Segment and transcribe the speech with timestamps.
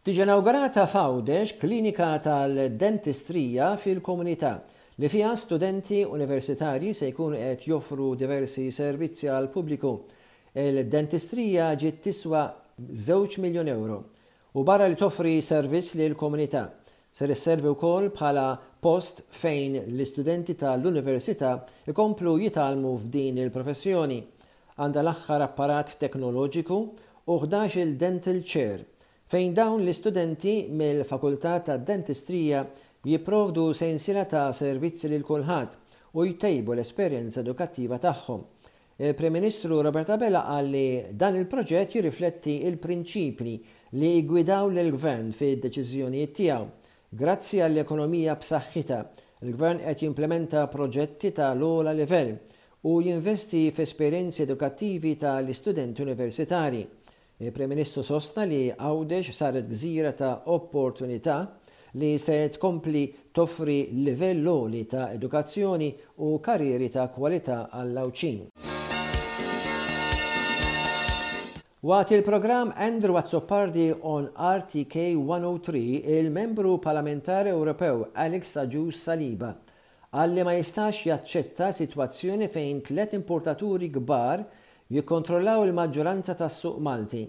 [0.00, 4.50] Tiġi inaugurata f'Għawdex klinika tal-dentistrija fil-komunità
[5.02, 9.90] li fiha studenti universitari se jkunu qed joffru diversi servizzi għal pubbliku.
[10.56, 12.46] Il-dentistrija ġiet tiswa
[13.10, 13.98] 2 miljon euro
[14.56, 16.62] u barra li toffri servizz li l-komunità.
[17.12, 18.46] Ser isservi wkoll bħala
[18.80, 21.52] post fejn l-istudenti tal-università
[21.92, 24.16] ikomplu jitalmu f'din il-professjoni.
[24.80, 28.86] Għanda l-aħħar apparat teknoloġiku u 11 il-dental chair
[29.30, 32.68] fejn dawn l-istudenti mill-Fakultà ta' Dentistrija
[33.04, 35.76] jiprovdu sensila ta' servizzi lil kulħadd
[36.18, 38.40] u jtejbu l-esperjenza edukattiva tagħhom.
[38.98, 43.54] Il-Prem-Ministru Roberta Bella għalli dan il-proġett jirrifletti il prinċipli
[44.02, 46.66] li jgwidaw l-Gvern fid deċiżjonijiet tiegħu.
[47.22, 49.00] Grazzi għall-ekonomija b'saħħitha,
[49.46, 52.34] il-Gvern qed jimplementa proġetti ta' l-ola livell
[52.82, 56.82] u jinvesti f'esperjenzi edukattivi tal istudenti universitari.
[57.40, 61.38] Il-Prem-Ministru sostna li għawdex saret gżira ta' opportunità
[61.96, 65.88] li se tkompli toffri livellu li ta' edukazzjoni
[66.20, 68.42] u karrieri ta' kwalità għall-awċin.
[71.80, 75.84] Waqt il-programm Andrew Azzopardi on RTK 103
[76.20, 79.54] il-membru parlamentari Ewropew Alex Aġu Saliba
[80.12, 84.44] għalli ma jistax jaċċetta situazzjoni fejn tlet importaturi gbar
[84.94, 87.20] jikkontrollaw il-maġġoranza tas-suq Malti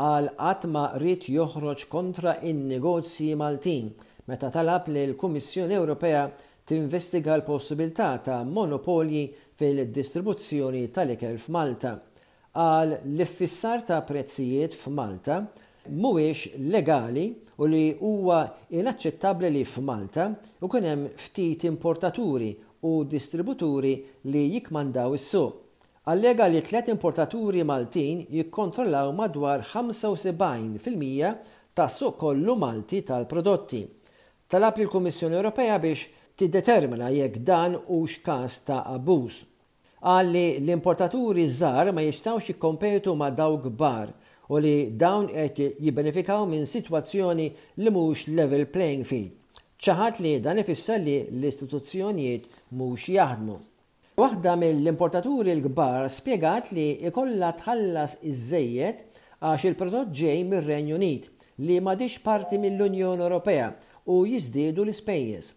[0.00, 3.90] għal qatt ma joħroġ kontra in-negozji Maltin
[4.30, 6.22] meta talab li l-Kummissjoni Ewropea
[6.66, 9.26] tinvestiga l-possibilità ta' monopolji
[9.60, 11.98] fil-distribuzzjoni tal-ikel f'Malta
[12.56, 15.42] għal l-iffissar ta' prezzijiet f'Malta
[15.92, 17.26] mhuwiex legali
[17.60, 18.40] u li huwa
[18.72, 20.30] inaċċettabbli li f'Malta
[20.64, 22.54] u kunem hemm ftit importaturi
[22.88, 23.92] u distributuri
[24.32, 25.60] li jikmandaw is-suq
[26.04, 31.34] allega li tlet importaturi Maltin jikkontrollaw madwar 75%
[31.74, 33.80] ta' suq kollu Malti tal-prodotti.
[34.52, 36.02] Talab il kummissjoni Ewropea biex
[36.36, 39.40] tiddetermina jekk dan u x'kas ta' abuż.
[40.04, 44.12] Għalli l-importaturi żgħar ma jistgħux jikkompetu ma' dawk kbar
[44.52, 47.48] u li dawn qed jibbenefikaw minn sitwazzjoni
[47.80, 49.32] li mhux level playing field.
[49.84, 52.44] ċaħat li dan ifisser li l-istituzzjonijiet
[52.76, 53.56] mhux jaħdmu.
[54.14, 59.00] Waħda mill-importaturi l-kbar spiegat li ikolla tħallas iż-żejjed
[59.40, 61.24] għax il-prodott ġej mir-Renju Unit
[61.66, 63.66] li madix parti mill-Unjoni Ewropea
[64.14, 65.48] u jiżdiedu l-ispejjeż.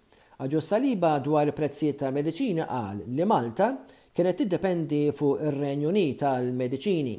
[0.41, 3.69] Aġo saliba dwar prezzijiet ta' medicina qal li Malta
[4.13, 7.15] kienet tiddependi fuq ir-Renju Unit tal-mediċini.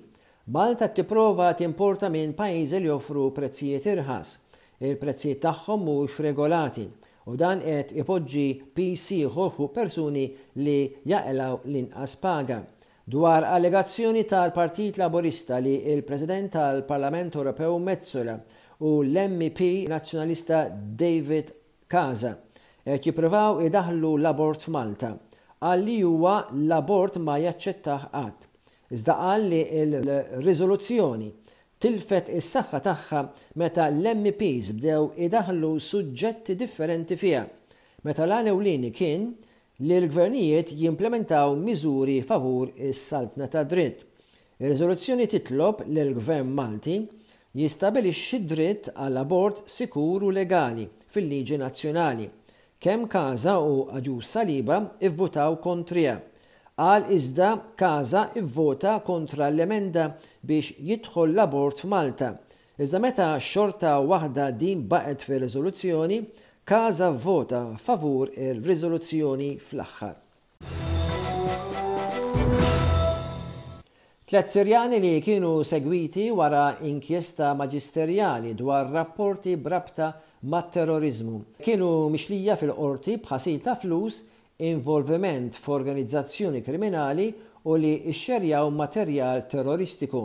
[0.59, 4.34] Malta tipprova timporta minn pajjiżi li joffru prezzijiet irħas.
[4.82, 6.91] Il-prezzijiet tagħhom mhux regolati
[7.28, 10.22] u dan qed ipoġġi PC ħorħu persuni
[10.65, 10.77] li
[11.11, 12.62] jaqlaw l-inqas paga.
[13.09, 18.37] Dwar allegazzjoni tal-Partit Laborista li il-President tal-Parlament Ewropew Mezzola
[18.89, 21.53] u l mp nazzjonalista David
[21.89, 22.33] Kaza
[22.89, 25.12] qed jippruvaw idaħlu l-abort f'Malta
[25.69, 28.47] għalli huwa l-abort ma jaċċettaħ qatt.
[28.97, 31.31] Iżda qal li l-riżoluzzjoni
[31.83, 33.19] tilfet is-saħħa tagħha
[33.62, 37.43] meta l-MPs bdew idaħlu suġġetti differenti fiha.
[38.06, 39.28] Meta l-għanewlini kien
[39.87, 44.05] li l-gvernijiet jimplementaw miżuri favur is-saltna ta' dritt.
[44.59, 46.99] Ir-riżoluzzjoni titlob li l-Gvern Malti
[47.59, 52.27] jistabilixxi dritt għal abort sikur u legali fil-liġi nazzjonali.
[52.78, 56.16] Kemm kaza u aġu saliba ivvutaw kontrija.
[56.78, 60.05] Għal iżda Kaza ivvota kontra l-emenda
[60.47, 62.28] biex jidħol l-abort f'Malta.
[62.78, 66.19] Iżda meta xorta waħda din baqet fi riżoluzzjoni,
[66.62, 70.15] Kaza vota favur il riżoluzzjoni fl-aħħar.
[74.28, 80.12] Tlet Sirjani li kienu segwiti wara inkjesta maġisterjali dwar rapporti brabta
[80.47, 81.41] ma' terrorizmu.
[81.59, 84.25] Kienu mixlija fil-qorti bħasita flus
[84.61, 90.22] involviment f'organizzazzjoni kriminali u li xxerjaw materjal terroristiku.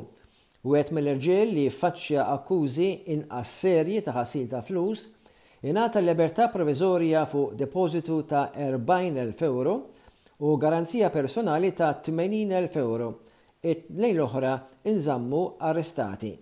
[0.63, 5.03] U għet mill-irġiel li faċċja akkużi inqas serji ta' ħasil ta' flus,
[5.69, 9.75] inata l-libertà provizorja fuq depositu ta' 40.000 euro
[10.39, 13.11] u garanzija personali ta' 80.000 euro.
[13.61, 14.55] It-lejn l-oħra
[14.89, 16.33] inżammu arrestati.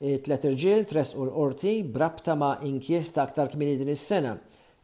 [0.00, 4.38] It-tlet irġiel tres u l-orti brabta ma' inkjesta aktar kmini din is-sena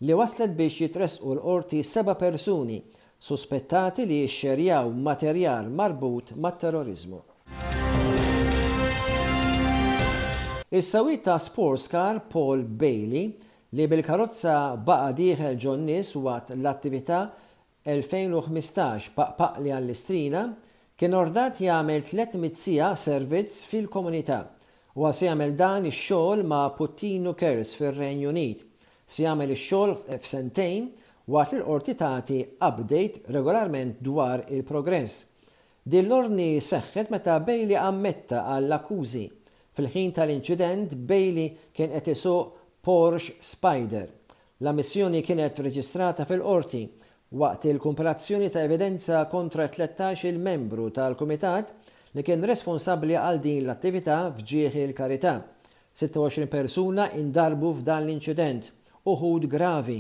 [0.07, 2.83] li waslet biex jitresqu l orti seba' persuni
[3.19, 7.19] suspettati li xerjaw materjal marbut mat-terrorizmu.
[10.71, 13.37] Is-sawit ta' sports car Paul Bailey
[13.77, 17.21] li bil-karozza baqa diħel ġonnis waqt l-attività
[17.87, 20.43] 2015 paqpaq li għall-istrina
[20.99, 24.43] kien ordat jagħmel 300 sija servizz fil-komunità
[24.99, 28.69] u għas jagħmel dan ix-xogħol ma' Puttino Kers fir-Renju Unit
[29.13, 30.85] si jagħmel ix-xogħol f'sentejn
[31.33, 32.39] waqt li l-qorti tagħti
[32.69, 35.19] update regolarment dwar il-progress.
[35.83, 39.25] Din orni seħħet meta Bejli ammetta għall-akkużi
[39.77, 44.09] fil-ħin tal-inċident Bejli kien qed isuq Porsche Spider.
[44.63, 46.85] La missjoni kienet reġistrata fil-qorti
[47.39, 51.73] waqt il-kumparazzjoni ta' evidenza kontra 13 il-membru tal-Kumitat
[52.17, 55.37] li kien responsabli għal din l-attività fġieħi l-karità.
[55.93, 58.71] 26 persuna indarbu f'dan l-inċident
[59.11, 59.97] uħud gravi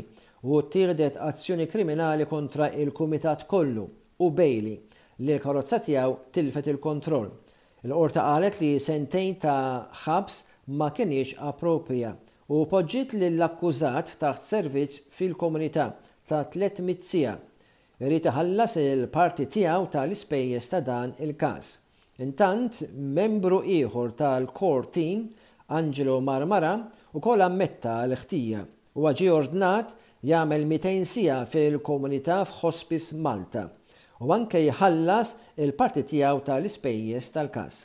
[0.50, 3.84] u tirdet azzjoni kriminali kontra il-Kumitat kollu
[4.22, 4.75] u Bejli
[5.26, 7.28] li l-karozza tiegħu tilfet il-kontroll.
[7.87, 10.37] Il-qorta qalet li sentejn ta' ħabs
[10.78, 12.12] ma kienix appropja
[12.52, 15.88] u poġġiet li l-akkużat taħt servizz fil-komunità
[16.31, 17.34] ta' 300 sija.
[18.02, 21.72] Irrid iħallas il-parti tiegħu tal-ispejjeż ta' dan il-każ.
[22.22, 22.76] Intant,
[23.19, 25.26] membru ieħor tal-core team,
[25.75, 26.76] Angelo Marmara,
[27.14, 28.64] u kol ammetta l-ħtija
[29.00, 29.92] u għagġi ordnat
[30.30, 33.66] jagħmel 200 sija fil-komunità f'Hospice Malta
[34.22, 35.34] u anke jħallas
[35.66, 37.82] il-parti tiegħu tal-ispejjeż tal-każ.